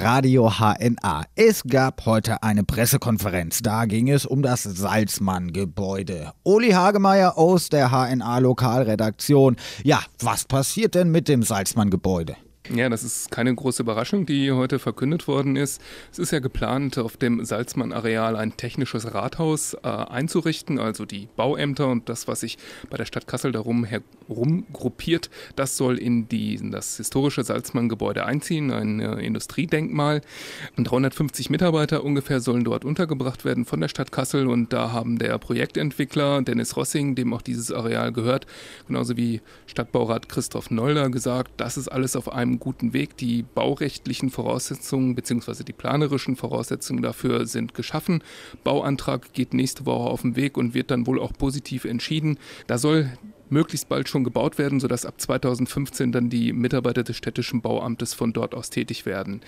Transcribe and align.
Radio 0.00 0.48
HNA. 0.48 1.24
Es 1.34 1.64
gab 1.64 2.06
heute 2.06 2.44
eine 2.44 2.62
Pressekonferenz. 2.62 3.62
Da 3.62 3.84
ging 3.84 4.08
es 4.08 4.26
um 4.26 4.42
das 4.42 4.62
Salzmann-Gebäude. 4.62 6.30
Uli 6.44 6.70
Hagemeyer 6.70 7.36
aus 7.36 7.68
der 7.68 7.90
HNA 7.90 8.38
Lokalredaktion. 8.38 9.56
Ja, 9.82 10.00
was 10.20 10.44
passiert 10.44 10.94
denn 10.94 11.10
mit 11.10 11.26
dem 11.26 11.42
Salzmann-Gebäude? 11.42 12.36
Ja, 12.74 12.90
das 12.90 13.02
ist 13.02 13.30
keine 13.30 13.54
große 13.54 13.82
Überraschung, 13.82 14.26
die 14.26 14.52
heute 14.52 14.78
verkündet 14.78 15.26
worden 15.26 15.56
ist. 15.56 15.80
Es 16.12 16.18
ist 16.18 16.32
ja 16.32 16.38
geplant, 16.38 16.98
auf 16.98 17.16
dem 17.16 17.42
Salzmann-Areal 17.42 18.36
ein 18.36 18.58
technisches 18.58 19.14
Rathaus 19.14 19.72
äh, 19.72 19.88
einzurichten, 19.88 20.78
also 20.78 21.06
die 21.06 21.28
Bauämter 21.34 21.88
und 21.88 22.10
das, 22.10 22.28
was 22.28 22.40
sich 22.40 22.58
bei 22.90 22.98
der 22.98 23.06
Stadt 23.06 23.26
Kassel 23.26 23.52
darum 23.52 23.84
herum 23.84 24.66
gruppiert, 24.70 25.30
das 25.56 25.78
soll 25.78 25.96
in, 25.98 26.28
die, 26.28 26.56
in 26.56 26.70
das 26.70 26.98
historische 26.98 27.42
Salzmann-Gebäude 27.42 28.26
einziehen, 28.26 28.70
ein 28.70 29.00
äh, 29.00 29.14
Industriedenkmal. 29.20 30.20
350 30.76 31.48
Mitarbeiter 31.48 32.04
ungefähr 32.04 32.40
sollen 32.40 32.64
dort 32.64 32.84
untergebracht 32.84 33.46
werden 33.46 33.64
von 33.64 33.80
der 33.80 33.88
Stadt 33.88 34.12
Kassel 34.12 34.46
und 34.46 34.74
da 34.74 34.92
haben 34.92 35.18
der 35.18 35.38
Projektentwickler 35.38 36.42
Dennis 36.42 36.76
Rossing, 36.76 37.14
dem 37.14 37.32
auch 37.32 37.42
dieses 37.42 37.72
Areal 37.72 38.12
gehört, 38.12 38.46
genauso 38.86 39.16
wie 39.16 39.40
Stadtbaurat 39.66 40.28
Christoph 40.28 40.70
Nolder 40.70 41.08
gesagt, 41.08 41.52
das 41.56 41.78
ist 41.78 41.88
alles 41.88 42.14
auf 42.14 42.30
einem 42.30 42.57
guten 42.58 42.92
Weg. 42.92 43.16
Die 43.16 43.42
baurechtlichen 43.42 44.30
Voraussetzungen 44.30 45.14
bzw. 45.14 45.64
die 45.64 45.72
planerischen 45.72 46.36
Voraussetzungen 46.36 47.02
dafür 47.02 47.46
sind 47.46 47.74
geschaffen. 47.74 48.22
Bauantrag 48.64 49.32
geht 49.32 49.54
nächste 49.54 49.86
Woche 49.86 50.10
auf 50.10 50.22
den 50.22 50.36
Weg 50.36 50.56
und 50.56 50.74
wird 50.74 50.90
dann 50.90 51.06
wohl 51.06 51.20
auch 51.20 51.32
positiv 51.32 51.84
entschieden. 51.84 52.38
Da 52.66 52.78
soll 52.78 53.10
möglichst 53.50 53.88
bald 53.88 54.08
schon 54.08 54.24
gebaut 54.24 54.58
werden, 54.58 54.80
sodass 54.80 55.06
ab 55.06 55.20
2015 55.20 56.12
dann 56.12 56.30
die 56.30 56.52
Mitarbeiter 56.52 57.02
des 57.02 57.16
städtischen 57.16 57.60
Bauamtes 57.60 58.14
von 58.14 58.32
dort 58.32 58.54
aus 58.54 58.70
tätig 58.70 59.06
werden. 59.06 59.40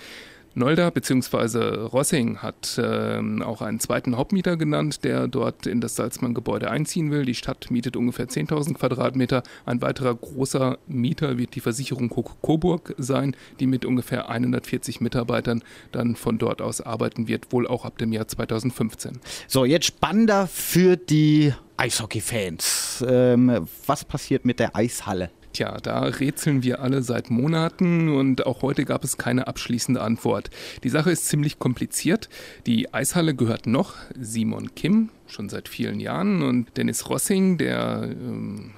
Nolda 0.53 0.89
bzw. 0.89 1.85
Rossing 1.85 2.39
hat 2.39 2.77
äh, 2.77 3.21
auch 3.41 3.61
einen 3.61 3.79
zweiten 3.79 4.17
Hauptmieter 4.17 4.57
genannt, 4.57 5.03
der 5.05 5.27
dort 5.27 5.65
in 5.65 5.79
das 5.79 5.95
Salzmann-Gebäude 5.95 6.69
einziehen 6.69 7.09
will. 7.09 7.25
Die 7.25 7.35
Stadt 7.35 7.71
mietet 7.71 7.95
ungefähr 7.95 8.27
10.000 8.27 8.73
Quadratmeter. 8.73 9.43
Ein 9.65 9.81
weiterer 9.81 10.13
großer 10.13 10.77
Mieter 10.87 11.37
wird 11.37 11.55
die 11.55 11.61
Versicherung 11.61 12.09
Coburg 12.09 12.93
sein, 12.97 13.35
die 13.59 13.67
mit 13.67 13.85
ungefähr 13.85 14.29
140 14.29 14.99
Mitarbeitern 14.99 15.63
dann 15.93 16.15
von 16.15 16.37
dort 16.37 16.61
aus 16.61 16.81
arbeiten 16.81 17.29
wird, 17.29 17.53
wohl 17.53 17.65
auch 17.65 17.85
ab 17.85 17.97
dem 17.97 18.11
Jahr 18.11 18.27
2015. 18.27 19.19
So, 19.47 19.63
jetzt 19.63 19.85
spannender 19.85 20.47
für 20.47 20.97
die 20.97 21.53
Eishockey-Fans. 21.77 23.05
Ähm, 23.07 23.67
was 23.85 24.03
passiert 24.03 24.45
mit 24.45 24.59
der 24.59 24.75
Eishalle? 24.75 25.31
Tja, 25.53 25.77
da 25.81 26.03
rätseln 26.03 26.63
wir 26.63 26.81
alle 26.81 27.01
seit 27.01 27.29
Monaten 27.29 28.09
und 28.09 28.45
auch 28.45 28.61
heute 28.61 28.85
gab 28.85 29.03
es 29.03 29.17
keine 29.17 29.47
abschließende 29.47 30.01
Antwort. 30.01 30.49
Die 30.83 30.89
Sache 30.89 31.11
ist 31.11 31.27
ziemlich 31.27 31.59
kompliziert. 31.59 32.29
Die 32.65 32.93
Eishalle 32.93 33.35
gehört 33.35 33.67
noch 33.67 33.95
Simon 34.17 34.75
Kim, 34.75 35.09
schon 35.27 35.49
seit 35.49 35.67
vielen 35.67 35.99
Jahren, 35.99 36.41
und 36.41 36.77
Dennis 36.77 37.09
Rossing, 37.09 37.57
der 37.57 38.03
ähm, 38.03 38.71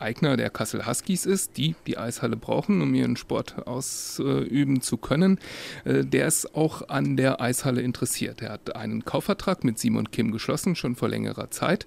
Eigner 0.00 0.36
der 0.36 0.50
Kassel 0.50 0.86
Huskies 0.86 1.26
ist, 1.26 1.56
die 1.56 1.74
die 1.86 1.98
Eishalle 1.98 2.36
brauchen, 2.36 2.82
um 2.82 2.94
ihren 2.94 3.16
Sport 3.16 3.66
ausüben 3.66 4.80
zu 4.80 4.96
können, 4.96 5.38
äh, 5.84 6.04
der 6.04 6.26
ist 6.26 6.54
auch 6.54 6.88
an 6.88 7.16
der 7.16 7.40
Eishalle 7.40 7.82
interessiert. 7.82 8.42
Er 8.42 8.52
hat 8.52 8.76
einen 8.76 9.04
Kaufvertrag 9.04 9.64
mit 9.64 9.78
Simon 9.78 10.10
Kim 10.10 10.32
geschlossen, 10.32 10.76
schon 10.76 10.96
vor 10.96 11.08
längerer 11.08 11.50
Zeit. 11.50 11.86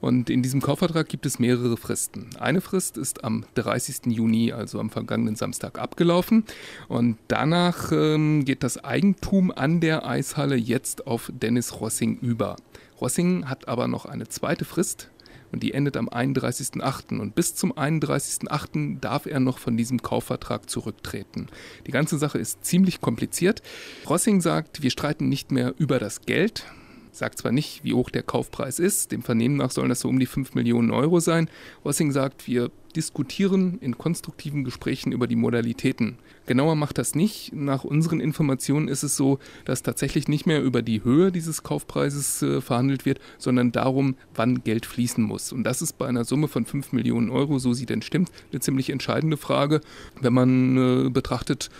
Und 0.00 0.28
in 0.28 0.42
diesem 0.42 0.60
Kaufvertrag 0.60 1.08
gibt 1.08 1.24
es 1.24 1.38
mehrere 1.38 1.76
Fristen. 1.76 2.30
Eine 2.38 2.60
Frist 2.60 2.98
ist 2.98 3.24
am 3.24 3.44
30. 3.54 4.06
Juni, 4.06 4.52
also 4.52 4.78
am 4.78 4.90
vergangenen 4.90 5.36
Samstag, 5.36 5.78
abgelaufen. 5.78 6.44
Und 6.88 7.16
danach 7.28 7.90
ähm, 7.90 8.44
geht 8.44 8.62
das 8.62 8.84
Eigentum 8.84 9.50
an 9.50 9.80
der 9.80 10.06
Eishalle 10.06 10.56
jetzt 10.56 11.06
auf 11.06 11.30
Dennis 11.32 11.80
Rossing 11.80 12.18
über. 12.18 12.56
Rossing 13.00 13.48
hat 13.48 13.68
aber 13.68 13.88
noch 13.88 14.06
eine 14.06 14.28
zweite 14.28 14.64
Frist, 14.64 15.10
und 15.54 15.62
die 15.62 15.72
endet 15.72 15.96
am 15.96 16.08
31.08. 16.08 17.20
Und 17.20 17.36
bis 17.36 17.54
zum 17.54 17.72
31.08. 17.72 18.98
darf 18.98 19.26
er 19.26 19.38
noch 19.38 19.58
von 19.58 19.76
diesem 19.76 20.02
Kaufvertrag 20.02 20.68
zurücktreten. 20.68 21.46
Die 21.86 21.92
ganze 21.92 22.18
Sache 22.18 22.38
ist 22.38 22.64
ziemlich 22.64 23.00
kompliziert. 23.00 23.62
Rossing 24.08 24.40
sagt, 24.40 24.82
wir 24.82 24.90
streiten 24.90 25.28
nicht 25.28 25.52
mehr 25.52 25.72
über 25.78 26.00
das 26.00 26.22
Geld, 26.22 26.66
sagt 27.12 27.38
zwar 27.38 27.52
nicht, 27.52 27.84
wie 27.84 27.94
hoch 27.94 28.10
der 28.10 28.24
Kaufpreis 28.24 28.80
ist, 28.80 29.12
dem 29.12 29.22
Vernehmen 29.22 29.56
nach 29.56 29.70
sollen 29.70 29.90
das 29.90 30.00
so 30.00 30.08
um 30.08 30.18
die 30.18 30.26
5 30.26 30.54
Millionen 30.54 30.90
Euro 30.90 31.20
sein. 31.20 31.48
Rossing 31.84 32.10
sagt, 32.10 32.48
wir 32.48 32.72
diskutieren 32.96 33.78
in 33.80 33.98
konstruktiven 33.98 34.64
Gesprächen 34.64 35.12
über 35.12 35.26
die 35.26 35.36
Modalitäten. 35.36 36.16
Genauer 36.46 36.76
macht 36.76 36.98
das 36.98 37.14
nicht. 37.14 37.52
Nach 37.54 37.84
unseren 37.84 38.20
Informationen 38.20 38.88
ist 38.88 39.02
es 39.02 39.16
so, 39.16 39.38
dass 39.64 39.82
tatsächlich 39.82 40.28
nicht 40.28 40.46
mehr 40.46 40.62
über 40.62 40.82
die 40.82 41.02
Höhe 41.02 41.32
dieses 41.32 41.62
Kaufpreises 41.62 42.42
äh, 42.42 42.60
verhandelt 42.60 43.04
wird, 43.04 43.20
sondern 43.38 43.72
darum, 43.72 44.16
wann 44.34 44.62
Geld 44.62 44.86
fließen 44.86 45.24
muss. 45.24 45.52
Und 45.52 45.64
das 45.64 45.82
ist 45.82 45.98
bei 45.98 46.06
einer 46.06 46.24
Summe 46.24 46.48
von 46.48 46.66
5 46.66 46.92
Millionen 46.92 47.30
Euro, 47.30 47.58
so 47.58 47.72
sie 47.72 47.86
denn 47.86 48.02
stimmt, 48.02 48.30
eine 48.52 48.60
ziemlich 48.60 48.90
entscheidende 48.90 49.36
Frage, 49.36 49.80
wenn 50.20 50.32
man 50.32 51.06
äh, 51.06 51.10
betrachtet, 51.10 51.70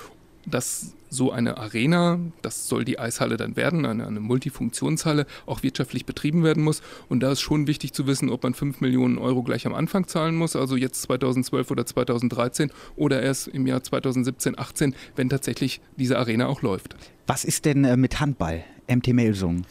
dass 0.46 0.94
so 1.14 1.32
eine 1.32 1.56
Arena, 1.56 2.18
das 2.42 2.68
soll 2.68 2.84
die 2.84 2.98
Eishalle 2.98 3.36
dann 3.36 3.56
werden, 3.56 3.86
eine, 3.86 4.06
eine, 4.06 4.20
Multifunktionshalle, 4.20 5.26
auch 5.46 5.62
wirtschaftlich 5.62 6.04
betrieben 6.04 6.44
werden 6.44 6.62
muss. 6.62 6.82
Und 7.08 7.20
da 7.20 7.32
ist 7.32 7.40
schon 7.40 7.66
wichtig 7.66 7.92
zu 7.92 8.06
wissen, 8.06 8.28
ob 8.28 8.42
man 8.42 8.54
5 8.54 8.80
Millionen 8.80 9.18
Euro 9.18 9.42
gleich 9.42 9.66
am 9.66 9.74
Anfang 9.74 10.06
zahlen 10.06 10.34
muss, 10.34 10.56
also 10.56 10.76
jetzt 10.76 11.02
2012 11.02 11.70
oder 11.70 11.86
2013 11.86 12.70
oder 12.96 13.22
erst 13.22 13.48
im 13.48 13.66
Jahr 13.66 13.82
2017, 13.82 14.58
18, 14.58 14.94
wenn 15.16 15.30
tatsächlich 15.30 15.80
diese 15.96 16.18
Arena 16.18 16.46
auch 16.46 16.62
läuft. 16.62 16.96
Was 17.26 17.44
ist 17.44 17.64
denn 17.64 17.84
äh, 17.84 17.96
mit 17.96 18.20
Handball, 18.20 18.64
MT 18.88 19.08
Melsungen? 19.08 19.64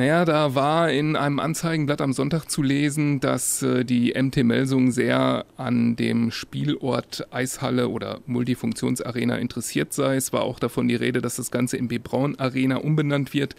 Naja, 0.00 0.24
da 0.24 0.54
war 0.54 0.90
in 0.90 1.14
einem 1.14 1.38
Anzeigenblatt 1.40 2.00
am 2.00 2.14
Sonntag 2.14 2.46
zu 2.46 2.62
lesen, 2.62 3.20
dass 3.20 3.60
äh, 3.60 3.84
die 3.84 4.14
MT 4.18 4.44
Melsung 4.44 4.92
sehr 4.92 5.44
an 5.58 5.94
dem 5.94 6.30
Spielort 6.30 7.26
Eishalle 7.30 7.90
oder 7.90 8.20
Multifunktionsarena 8.24 9.36
interessiert 9.36 9.92
sei. 9.92 10.16
Es 10.16 10.32
war 10.32 10.40
auch 10.40 10.58
davon 10.58 10.88
die 10.88 10.94
Rede, 10.94 11.20
dass 11.20 11.36
das 11.36 11.50
Ganze 11.50 11.76
in 11.76 11.88
B. 11.88 11.98
Braun 11.98 12.34
Arena 12.38 12.76
umbenannt 12.76 13.34
wird. 13.34 13.56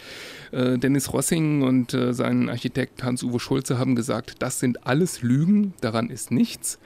Äh, 0.51 0.79
Dennis 0.79 1.13
Rossing 1.13 1.61
und 1.61 1.93
äh, 1.93 2.11
sein 2.11 2.49
Architekt 2.49 3.03
Hans-Uwe 3.03 3.39
Schulze 3.39 3.77
haben 3.77 3.95
gesagt, 3.95 4.37
das 4.39 4.59
sind 4.59 4.87
alles 4.87 5.21
Lügen, 5.21 5.75
daran 5.81 6.09
ist 6.09 6.31
nichts. 6.31 6.79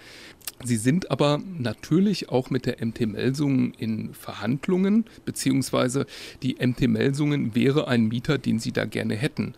Sie 0.63 0.77
sind 0.77 1.11
aber 1.11 1.41
natürlich 1.59 2.29
auch 2.29 2.49
mit 2.49 2.65
der 2.65 2.83
MT 2.83 3.01
Melsungen 3.07 3.73
in 3.73 4.13
Verhandlungen, 4.13 5.05
beziehungsweise 5.25 6.05
die 6.41 6.55
MT 6.59 6.87
Melsungen 6.87 7.53
wäre 7.53 7.87
ein 7.87 8.05
Mieter, 8.07 8.37
den 8.37 8.59
sie 8.59 8.71
da 8.71 8.85
gerne 8.85 9.15
hätten. 9.15 9.53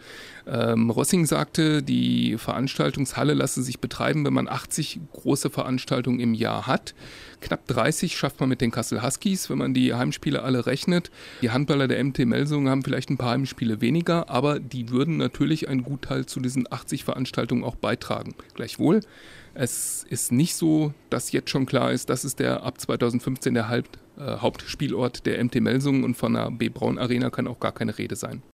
Ähm, 0.47 0.89
Rossing 0.89 1.25
sagte, 1.25 1.83
die 1.83 2.37
Veranstaltungshalle 2.37 3.35
lasse 3.35 3.61
sich 3.63 3.79
betreiben, 3.79 4.25
wenn 4.25 4.33
man 4.33 4.47
80 4.47 4.99
große 5.13 5.49
Veranstaltungen 5.49 6.19
im 6.19 6.33
Jahr 6.33 6.67
hat. 6.67 6.95
Knapp 7.41 7.67
30 7.67 8.17
schafft 8.17 8.39
man 8.39 8.49
mit 8.49 8.61
den 8.61 8.71
Kassel 8.71 9.03
Huskies, 9.03 9.49
wenn 9.49 9.59
man 9.59 9.73
die 9.73 9.93
Heimspiele 9.93 10.41
alle 10.41 10.65
rechnet. 10.65 11.11
Die 11.41 11.51
Handballer 11.51 11.87
der 11.87 12.03
MT 12.03 12.25
Melsungen 12.25 12.69
haben 12.69 12.83
vielleicht 12.83 13.09
ein 13.09 13.17
paar 13.17 13.31
Heimspiele 13.31 13.81
weniger, 13.81 14.29
aber 14.29 14.59
die 14.59 14.89
würden 14.89 15.17
natürlich 15.17 15.69
einen 15.69 15.83
Gutteil 15.83 16.25
zu 16.25 16.39
diesen 16.39 16.71
80 16.71 17.03
Veranstaltungen 17.03 17.63
auch 17.63 17.75
beitragen. 17.75 18.33
Gleichwohl, 18.55 19.01
es 19.59 20.05
ist 20.09 20.31
nicht 20.31 20.55
so, 20.55 20.93
dass 21.09 21.31
jetzt 21.31 21.49
schon 21.49 21.65
klar 21.65 21.91
ist, 21.91 22.09
das 22.09 22.23
ist 22.23 22.39
der 22.39 22.63
ab 22.63 22.79
2015 22.79 23.55
der 23.55 23.69
Haupt, 23.69 23.97
äh, 24.17 24.37
Hauptspielort 24.37 25.25
der 25.25 25.43
MT 25.43 25.55
Melsungen 25.61 26.03
und 26.03 26.15
von 26.15 26.33
der 26.33 26.51
B 26.51 26.69
Braun 26.69 26.99
Arena 26.99 27.31
kann 27.31 27.47
auch 27.47 27.59
gar 27.59 27.71
keine 27.71 27.97
Rede 27.97 28.15
sein. 28.15 28.43